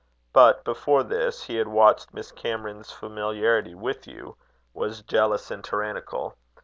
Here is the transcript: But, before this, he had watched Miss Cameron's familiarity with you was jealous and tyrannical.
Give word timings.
But, 0.33 0.63
before 0.65 1.03
this, 1.03 1.43
he 1.43 1.57
had 1.57 1.67
watched 1.67 2.11
Miss 2.11 2.31
Cameron's 2.31 2.91
familiarity 2.91 3.75
with 3.75 4.07
you 4.07 4.35
was 4.73 5.03
jealous 5.03 5.51
and 5.51 5.63
tyrannical. 5.63 6.35